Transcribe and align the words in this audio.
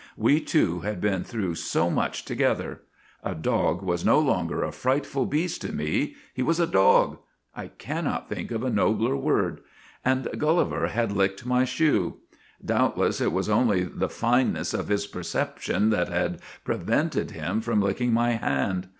We 0.17 0.41
two 0.41 0.79
had 0.79 0.99
been 0.99 1.23
through 1.23 1.53
so 1.53 1.91
much 1.91 2.25
together. 2.25 2.81
A 3.23 3.35
dog 3.35 3.83
was 3.83 4.03
no 4.03 4.17
longer 4.17 4.63
a 4.63 4.71
frightful 4.71 5.27
beast 5.27 5.61
to 5.61 5.71
me; 5.71 6.15
he 6.33 6.41
was 6.41 6.59
a 6.59 6.65
dog! 6.65 7.19
I 7.55 7.67
cannot 7.67 8.27
think 8.27 8.49
of 8.49 8.63
a 8.63 8.71
nobler 8.71 9.15
word. 9.15 9.61
And 10.03 10.27
Gulliver 10.39 10.87
had 10.87 11.11
licked 11.11 11.45
my 11.45 11.65
shoe! 11.65 12.15
Doubtless 12.65 13.21
it 13.21 13.31
was 13.31 13.47
only 13.47 13.83
the 13.83 14.09
fineness 14.09 14.73
of 14.73 14.87
his 14.87 15.05
perception 15.05 15.91
that 15.91 16.07
had 16.09 16.39
prevented 16.63 17.29
him 17.29 17.61
from 17.61 17.79
lick 17.79 18.01
ing 18.01 18.11
my 18.11 18.31
hand. 18.31 18.87